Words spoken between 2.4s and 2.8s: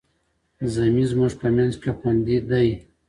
دی.